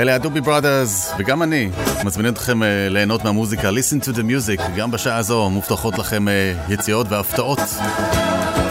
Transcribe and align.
אלה 0.00 0.14
הדובי 0.14 0.40
בראדרס, 0.40 1.12
וגם 1.18 1.42
אני, 1.42 1.70
מזמינים 2.04 2.32
אתכם 2.32 2.62
uh, 2.62 2.64
ליהנות 2.90 3.24
מהמוזיקה, 3.24 3.70
listen 3.70 4.04
to 4.04 4.12
the 4.14 4.18
music, 4.18 4.70
גם 4.76 4.90
בשעה 4.90 5.16
הזו 5.16 5.50
מובטחות 5.50 5.98
לכם 5.98 6.26
uh, 6.28 6.72
יציאות 6.72 7.06
והפתעות 7.10 7.58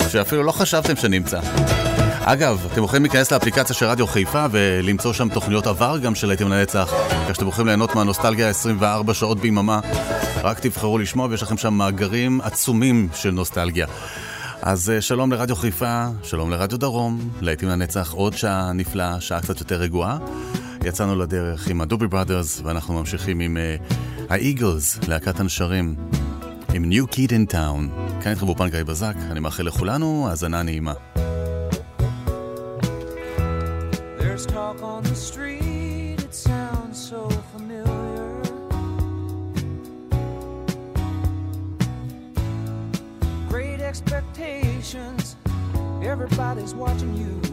שאפילו 0.10 0.44
לא 0.44 0.52
חשבתם 0.52 0.96
שנמצא. 0.96 1.40
אגב, 2.22 2.68
אתם 2.74 2.84
יכולים 2.84 3.04
להיכנס 3.04 3.32
לאפליקציה 3.32 3.76
של 3.76 3.86
רדיו 3.86 4.08
חיפה 4.08 4.46
ולמצוא 4.52 5.14
שם 5.14 5.30
תוכניות 5.30 5.68
עבר 5.68 5.98
גם 5.98 6.16
של 6.16 6.28
להיטים 6.28 6.50
לנצח, 6.50 6.94
כך 7.30 7.36
שאתם 7.36 7.48
יכולים 7.48 7.68
ליהנות 7.68 7.96
מהנוסטלגיה 7.96 8.50
24 8.50 9.14
שעות 9.14 9.40
ביממה. 9.40 9.80
רק 10.44 10.60
תבחרו 10.60 10.98
לשמוע 10.98 11.28
ויש 11.30 11.44
לכם 11.44 11.58
שם 11.58 11.74
מאגרים 11.74 12.42
עצומים 12.42 13.10
של 13.14 13.32
נוסטלגיה. 13.32 13.88
אז 14.62 14.90
אה, 14.90 15.02
שלום 15.02 15.32
לרדיו 15.32 15.56
חיפה, 15.56 16.06
שלום 16.24 16.52
לרדיו 16.52 16.78
דרום, 16.78 17.30
להיטים 17.42 17.70
לנצח 17.70 18.12
עוד 18.12 18.38
שעה 18.38 18.72
נפלאה, 18.74 19.22
שעה 19.22 19.42
קצת 19.42 19.60
יותר 19.60 19.76
רגועה. 19.76 20.18
יצאנו 20.86 21.16
לדרך 21.16 21.68
עם 21.68 21.82
הדובי 21.82 22.08
בראדרס 22.08 22.62
ואנחנו 22.64 22.94
ממשיכים 22.94 23.40
עם 23.40 23.58
uh, 23.58 23.94
האיגלס, 24.30 25.00
להקת 25.08 25.40
הנשרים, 25.40 25.96
עם 26.74 26.92
New 26.92 27.14
Kid 27.14 27.30
in 27.30 27.54
Town. 27.54 28.12
כאן 28.22 28.32
איתכם 28.32 28.46
באופן 28.46 28.70
גיא 28.70 28.84
בזק, 28.84 29.16
אני 29.32 29.40
מאחל 29.40 29.64
לכולנו 29.64 30.28
האזנה 30.30 30.64
נעימה. 30.64 30.94
Everybody's 46.12 46.74
watching 46.74 47.14
you. 47.22 47.49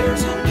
there's 0.00 0.24
a 0.24 0.49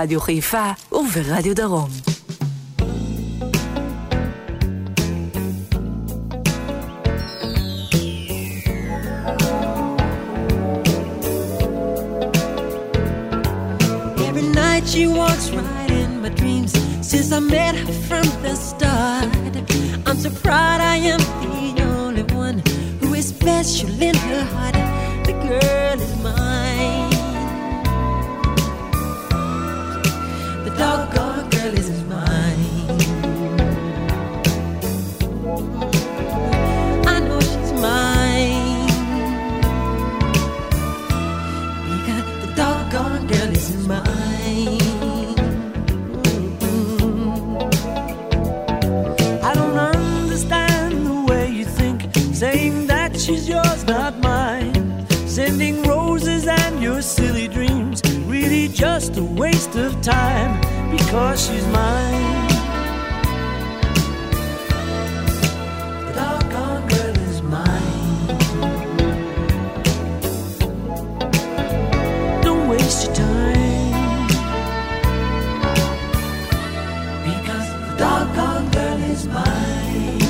ברדיו 0.00 0.20
חיפה 0.20 0.70
וברדיו 0.92 1.54
דרום. 1.54 1.90
Every 14.26 14.46
night 14.62 14.84
she 14.92 15.06
walks 15.06 15.46
right 15.50 15.90
in 16.02 16.10
my 16.22 16.30
dreams 16.40 16.72
since 17.10 17.28
I 17.32 17.40
met 17.40 17.74
her 17.82 17.92
from 18.08 18.26
the 18.44 18.54
start. 18.68 19.28
I'm 20.06 20.18
so 20.24 20.30
proud 20.44 20.80
I 20.94 20.96
am 21.12 21.20
the 21.42 21.82
only 21.82 22.24
one 22.44 22.56
who 23.00 23.08
is 23.20 23.26
special 23.36 23.90
in 24.08 24.16
her 24.28 24.44
heart. 24.54 24.76
The 25.26 25.34
girl 25.46 25.79
Of 59.75 60.01
time 60.01 60.59
because 60.91 61.47
she's 61.47 61.65
mine. 61.67 62.47
The 66.05 66.13
doggone 66.13 66.87
girl 66.87 67.17
is 67.29 67.41
mine. 67.41 68.27
Don't 72.41 72.67
waste 72.69 73.05
your 73.05 73.15
time. 73.15 73.91
Because 77.23 77.67
the 77.81 77.95
doggone 77.97 78.69
girl 78.71 79.03
is 79.03 79.27
mine. 79.27 80.20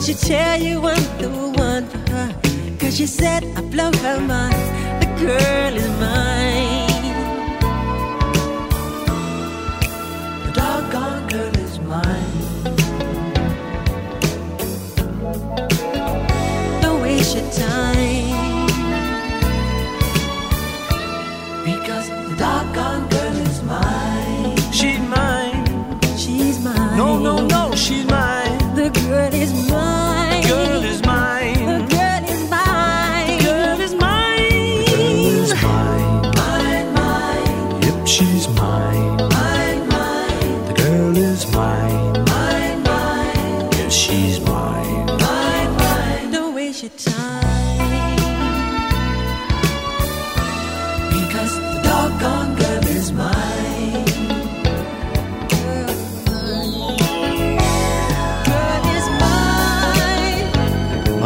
Don't 0.00 0.06
she 0.06 0.14
tell 0.14 0.58
you 0.58 0.80
I'm 0.86 1.18
the 1.18 1.28
one 1.60 1.86
for 1.86 1.98
her? 2.10 2.34
Cause 2.78 2.96
she 2.96 3.06
said 3.06 3.44
I 3.54 3.60
blow 3.60 3.92
her 3.92 4.18
mind. 4.18 4.54
The 5.02 5.06
girl 5.24 5.76
is 5.76 5.90
mine. 6.00 7.04
The 10.46 10.52
doggone 10.54 11.28
girl 11.28 11.56
is 11.66 11.78
mine. 11.80 12.32
Don't 16.80 17.02
waste 17.02 17.36
your 17.36 17.50
time. 17.52 18.09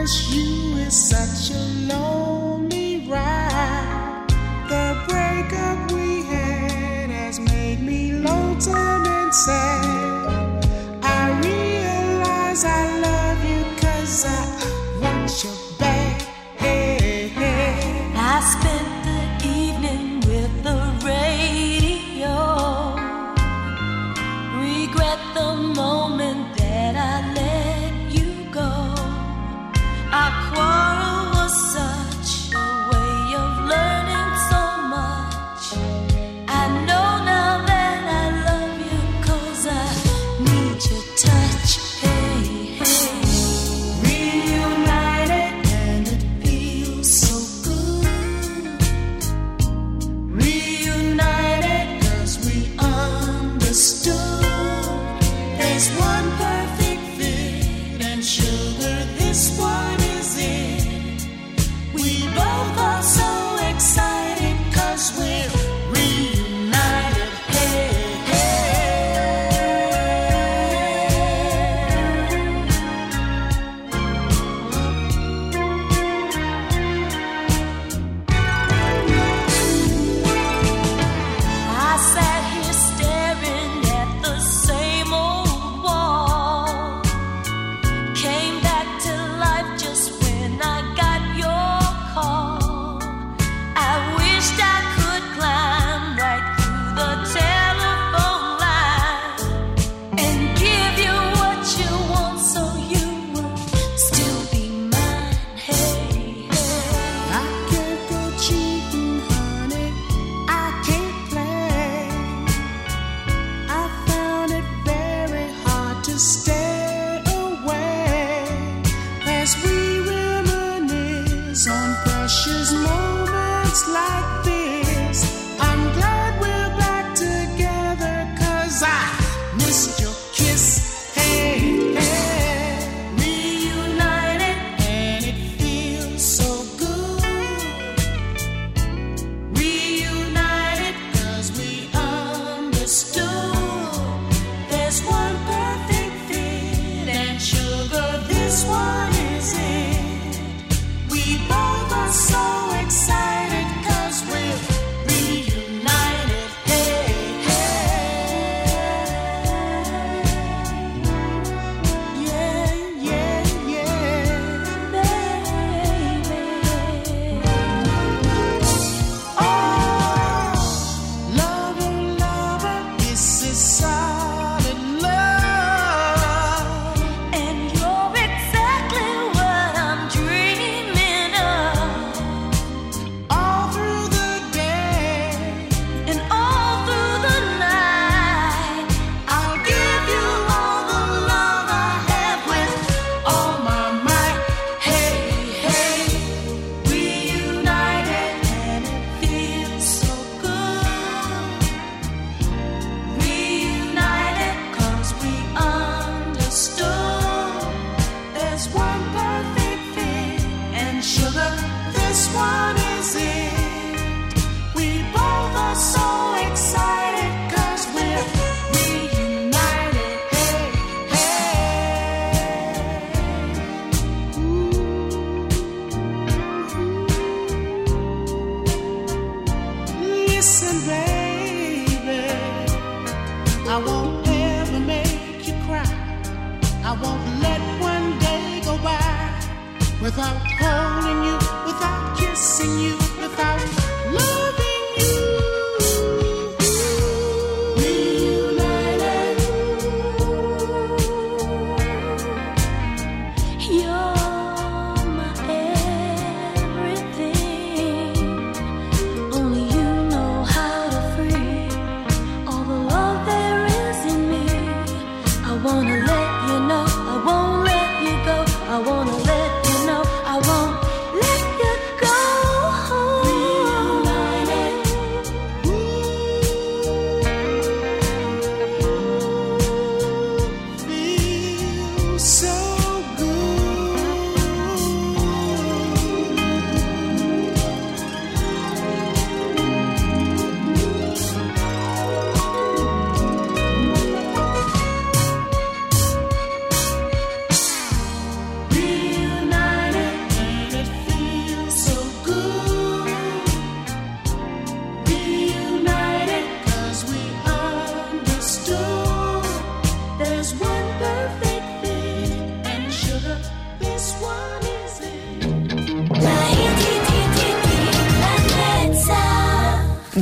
you 0.00 0.78
is 0.78 0.96
such 1.10 1.54
a 1.54 1.58
lonely 1.58 2.09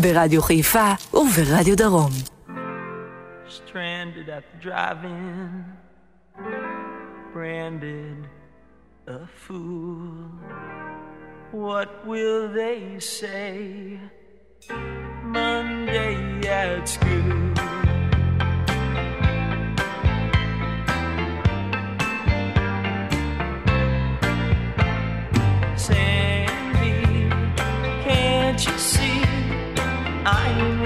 ברדיו 0.01 0.43
חיפה 0.43 0.93
וברדיו 1.15 1.77
דרום. 1.77 2.11
Stranded 3.49 4.29
at 4.29 4.45
the 4.51 4.59
drive-in, 4.67 5.65
branded 7.33 8.21
a 9.07 9.27
fool. 9.43 10.31
What 11.51 11.91
will 12.07 12.53
they 12.61 12.83
say 13.01 13.99
Monday 15.39 16.17
at 16.47 16.87
school? 16.87 17.55
Sandy, 25.77 27.31
can't 28.05 28.61
you 28.67 28.79
see? 28.79 28.98
I 30.31 30.78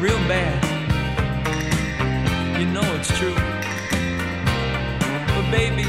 real 0.00 0.18
bad. 0.28 0.58
You 2.58 2.66
know 2.66 2.82
it's 2.94 3.08
true. 3.18 3.34
But 5.34 5.50
baby, 5.50 5.84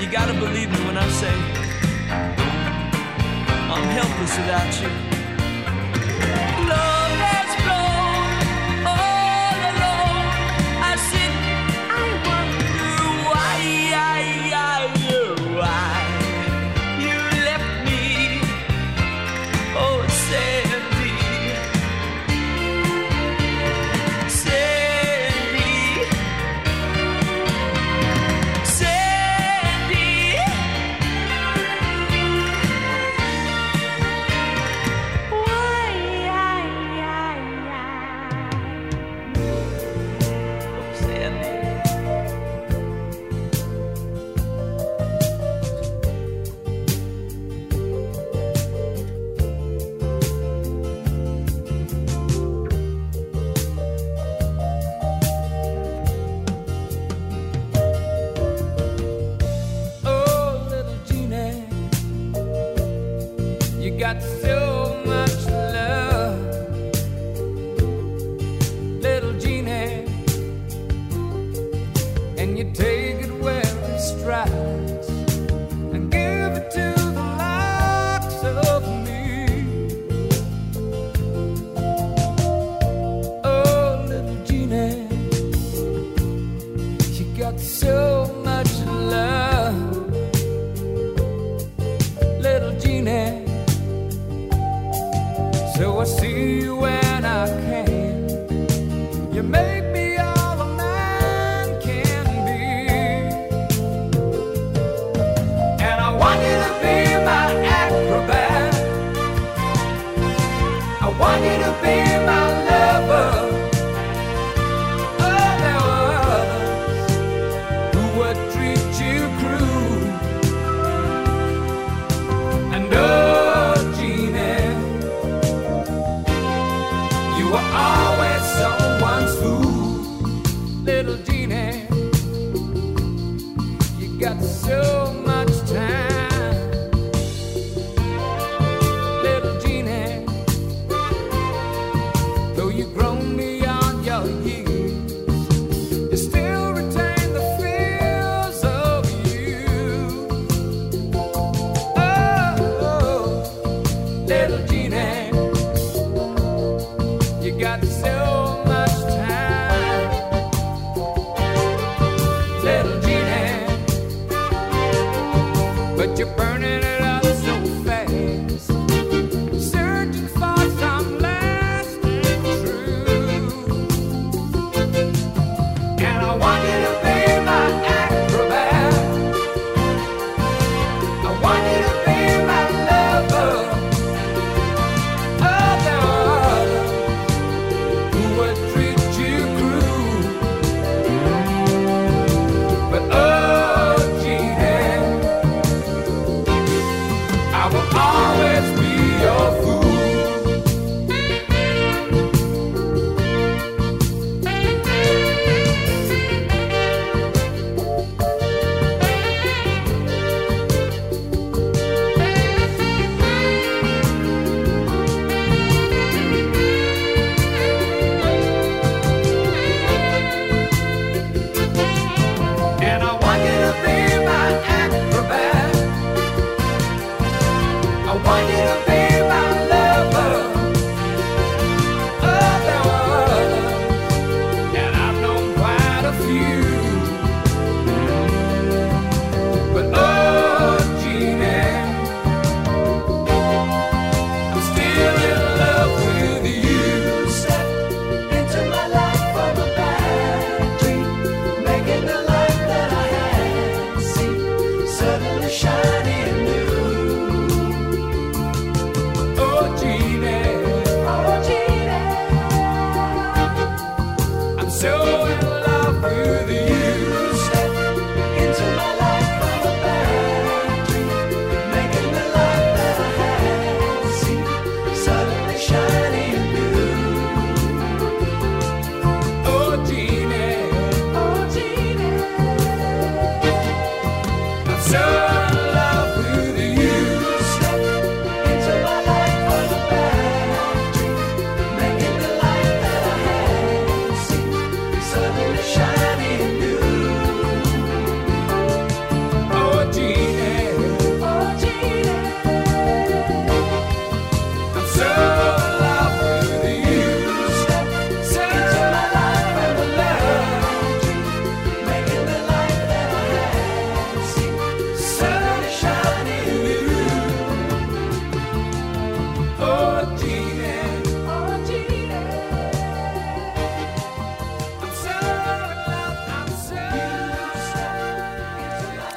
you 0.00 0.10
gotta 0.10 0.34
believe 0.34 0.70
me 0.70 0.78
when 0.86 0.96
I 0.96 1.08
say 1.08 1.34
I'm 3.74 3.84
helpless 3.98 4.36
without 4.36 4.80
you. 4.80 4.99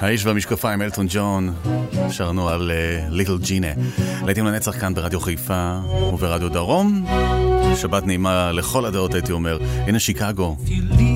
האיש 0.04 0.26
והמשקפיים, 0.26 0.82
אלטון 0.82 1.06
ג'ון, 1.10 1.54
שרנו 2.10 2.50
על 2.50 2.72
ליטל 3.10 3.38
ג'ינה. 3.38 3.68
לעיתים 4.26 4.46
לנצח 4.46 4.80
כאן 4.80 4.94
ברדיו 4.94 5.20
חיפה 5.20 5.80
וברדיו 6.14 6.50
דרום. 6.50 7.06
שבת 7.76 8.06
נעימה 8.06 8.52
לכל 8.52 8.86
הדעות, 8.86 9.14
הייתי 9.14 9.32
אומר. 9.32 9.58
הנה 9.88 10.00
שיקגו. 10.00 10.56
If 10.66 11.13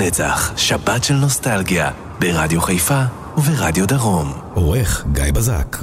לנצח, 0.00 0.52
שבת 0.56 1.04
של 1.04 1.14
נוסטלגיה, 1.14 1.90
ברדיו 2.18 2.60
חיפה 2.60 3.02
וברדיו 3.36 3.86
דרום. 3.86 4.32
עורך 4.54 5.04
גיא 5.12 5.32
בזק 5.32 5.76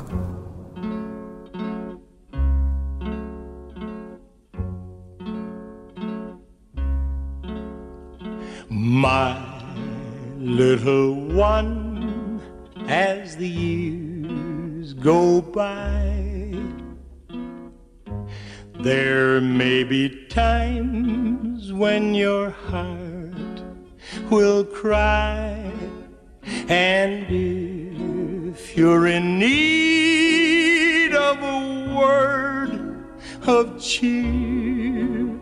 If 27.29 28.77
you're 28.77 29.07
in 29.07 29.37
need 29.37 31.13
of 31.13 31.43
a 31.43 31.93
word 31.93 33.03
of 33.45 33.81
cheer, 33.81 35.37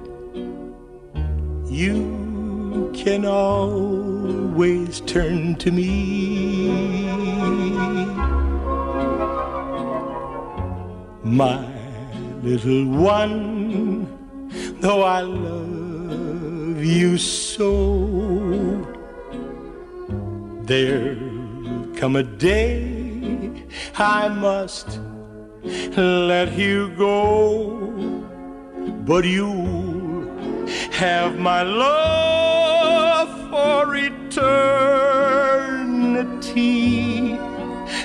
you 1.70 2.92
can 2.96 3.24
always 3.24 5.02
turn 5.02 5.58
to 5.58 5.70
me. 5.70 7.06
My 11.24 11.68
little 12.42 12.88
one, 12.88 14.08
though 14.80 15.04
I 15.04 15.22
love 15.22 16.84
you 16.84 17.20
so. 17.20 18.82
There 20.64 21.35
Come 21.96 22.18
a 22.18 22.24
day, 22.24 23.64
I 23.98 24.28
must 24.28 25.00
let 25.96 26.58
you 26.58 26.89
go, 26.98 27.78
but 29.06 29.24
you 29.24 30.28
have 30.91 31.39
my 31.39 31.64
love 31.64 33.30
for 33.50 33.96
eternity. 33.96 34.28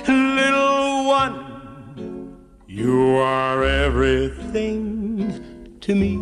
Little 0.09 1.07
one, 1.07 2.37
you 2.69 3.17
are 3.17 3.65
everything 3.65 5.75
to 5.81 5.95
me. 5.95 6.17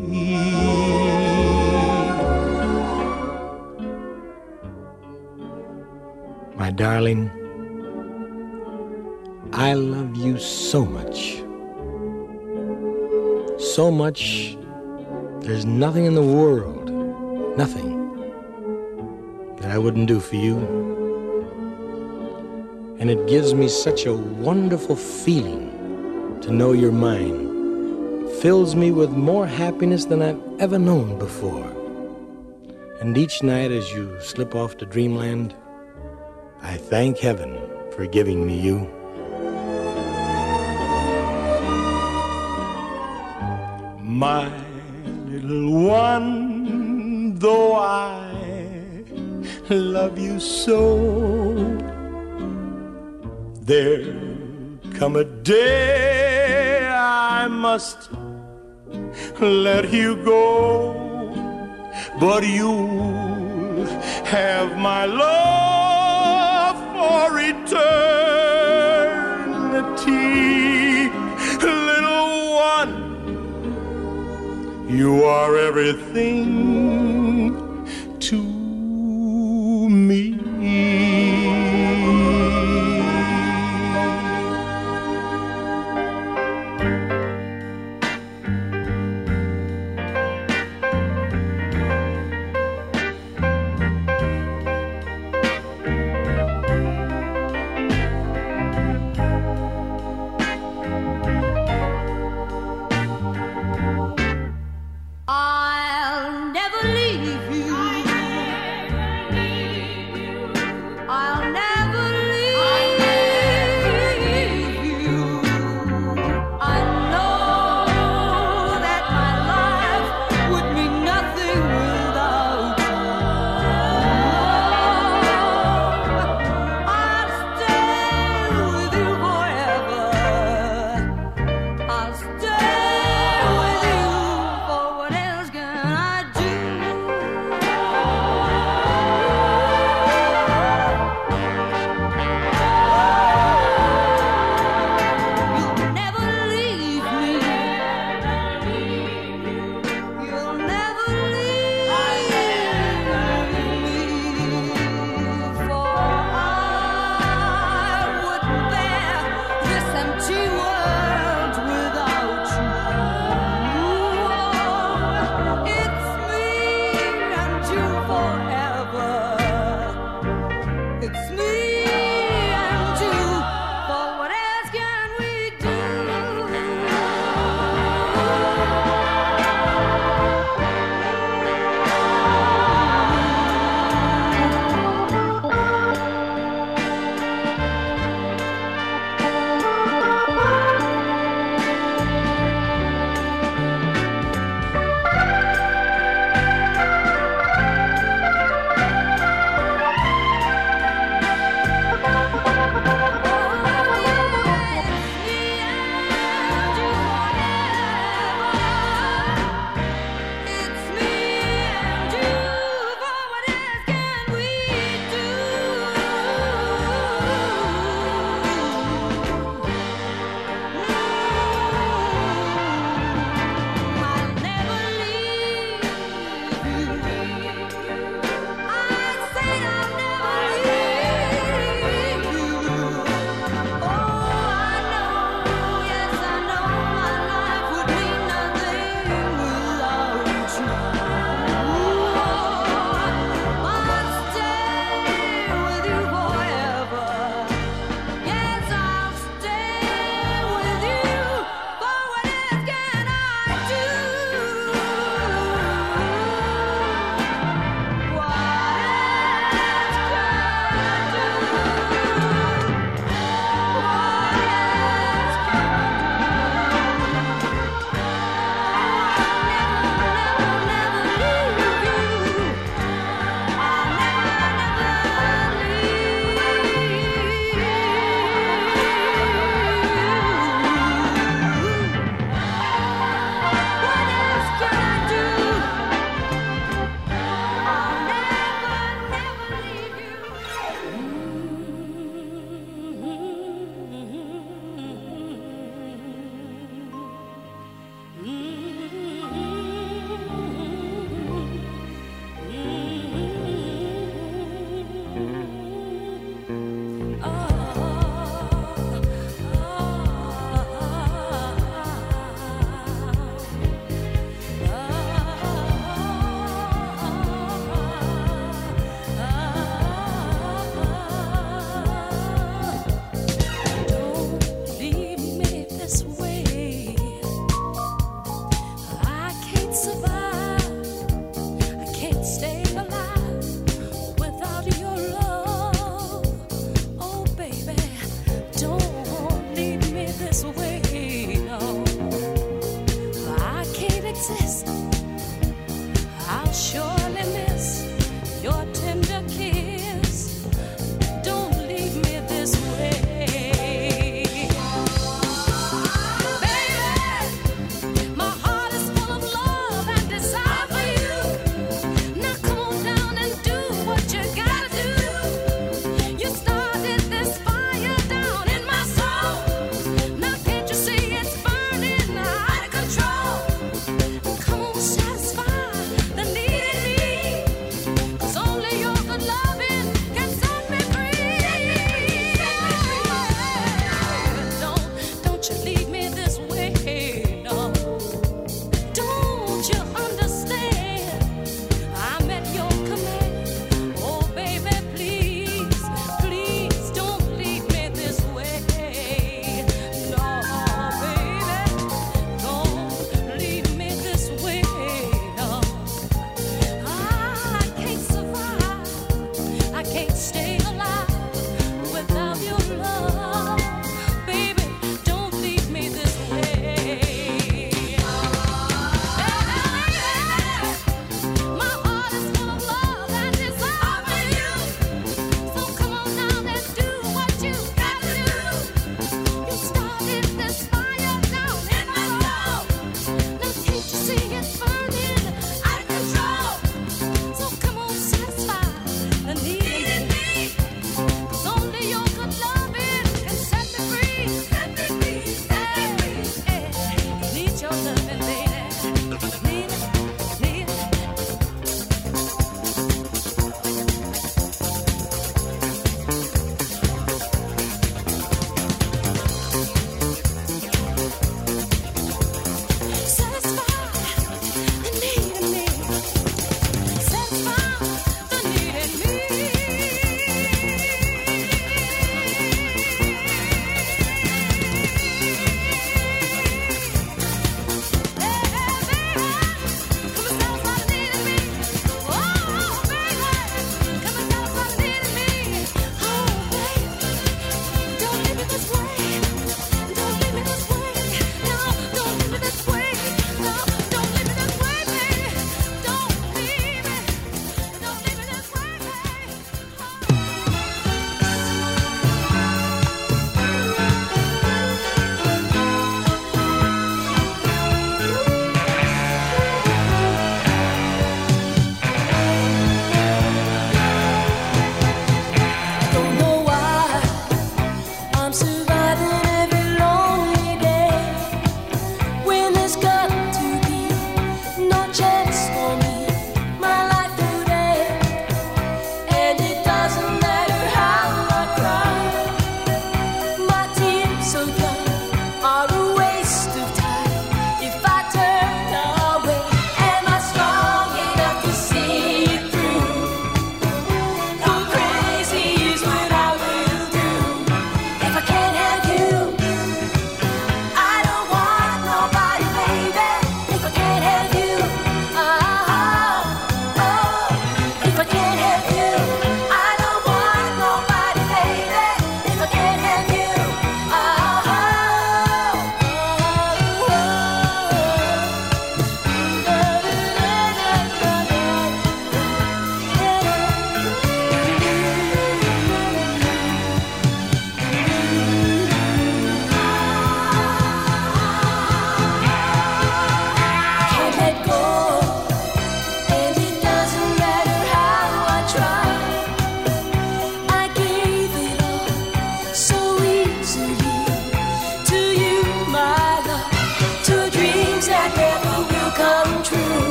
My 6.57 6.71
darling, 6.71 7.31
I 9.59 9.73
love 9.73 10.15
you 10.15 10.39
so 10.39 10.85
much. 10.85 11.43
So 13.61 13.91
much, 13.91 14.57
there's 15.41 15.65
nothing 15.65 16.05
in 16.05 16.15
the 16.15 16.23
world, 16.23 16.89
nothing, 17.59 17.91
that 19.57 19.73
I 19.73 19.79
wouldn't 19.79 20.07
do 20.07 20.21
for 20.21 20.37
you. 20.37 20.59
And 23.01 23.11
it 23.11 23.27
gives 23.27 23.53
me 23.53 23.67
such 23.67 24.07
a 24.07 24.15
wonderful 24.15 24.95
feeling 24.95 26.39
to 26.43 26.53
know 26.53 26.71
you're 26.71 26.93
mine. 26.93 28.29
Fills 28.41 28.77
me 28.77 28.93
with 28.93 29.11
more 29.11 29.49
happiness 29.49 30.05
than 30.05 30.23
I've 30.23 30.41
ever 30.61 30.79
known 30.79 31.19
before. 31.19 31.67
And 33.01 33.19
each 33.19 33.43
night 33.43 33.73
as 33.73 33.91
you 33.91 34.21
slip 34.21 34.55
off 34.55 34.77
to 34.77 34.87
dreamland, 34.87 35.53
I 36.63 36.77
thank 36.77 37.19
heaven 37.19 37.59
for 37.91 38.07
giving 38.07 38.47
me 38.47 38.57
you. 38.57 38.98
My 44.19 44.51
little 45.29 45.71
one, 45.87 47.39
though 47.39 47.77
I 47.77 49.05
love 49.71 50.19
you 50.19 50.41
so, 50.41 50.99
there 53.61 54.13
come 54.99 55.15
a 55.15 55.23
day 55.23 56.85
I 56.89 57.47
must 57.47 58.11
let 59.41 59.93
you 59.93 60.17
go, 60.25 60.95
but 62.19 62.45
you 62.45 62.89
have 64.25 64.77
my 64.79 65.05
love 65.05 66.77
for 66.97 67.39
eternity, 67.39 67.89
You 74.89 75.25
are 75.25 75.59
everything 75.59 77.58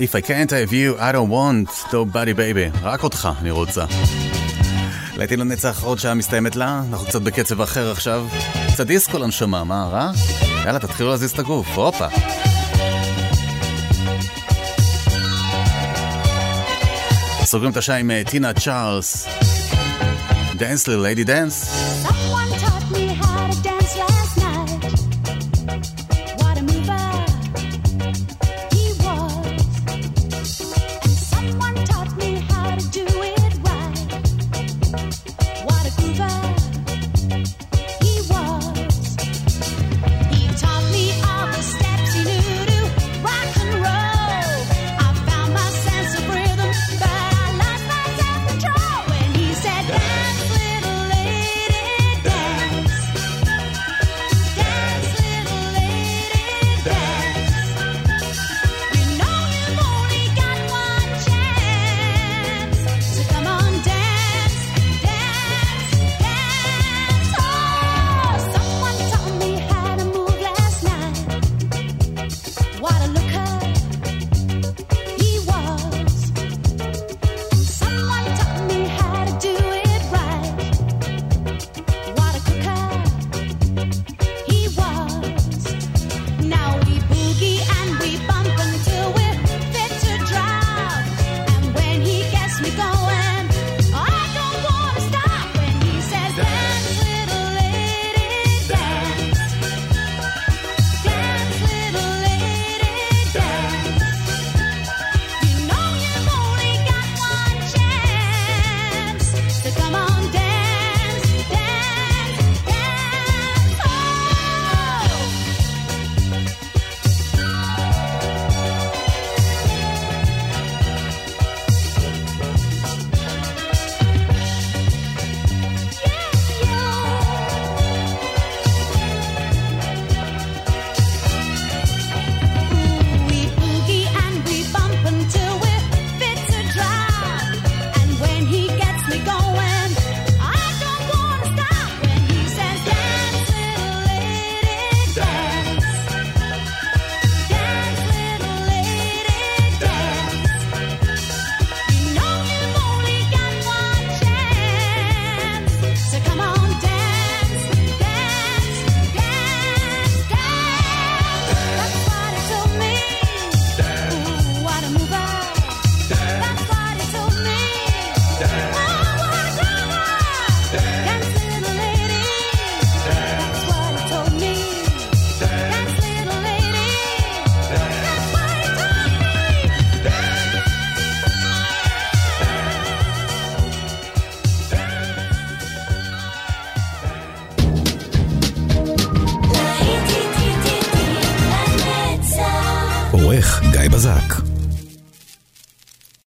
If 0.00 0.14
I 0.14 0.20
can't 0.20 0.50
have 0.52 0.72
you, 0.72 0.96
I 0.98 1.10
don't 1.10 1.28
want, 1.28 1.68
nobody 1.92 2.32
baby. 2.32 2.78
רק 2.82 3.02
אותך 3.02 3.28
אני 3.40 3.50
רוצה. 3.50 3.84
להיטים 5.16 5.40
לנצח 5.40 5.82
עוד 5.82 5.98
שעה 5.98 6.14
מסתיימת 6.14 6.56
לה, 6.56 6.82
אנחנו 6.90 7.06
קצת 7.06 7.22
בקצב 7.22 7.60
אחר 7.60 7.90
עכשיו. 7.90 8.26
קצת 8.72 8.86
דיסקו 8.86 9.18
לנשמה, 9.18 9.64
מה 9.64 9.84
רע? 9.84 10.10
יאללה, 10.64 10.78
תתחילו 10.78 11.10
להזיז 11.10 11.30
את 11.30 11.38
הגוף, 11.38 11.68
הופה. 11.78 12.06
סוגרים 17.44 17.72
את 17.72 17.76
השעה 17.76 17.96
עם 17.96 18.10
אה, 18.10 18.22
טינה 18.26 18.52
צ'ארלס. 18.52 19.26
דנס 20.56 20.88
לליידי 20.88 21.24
דנס. 21.24 21.70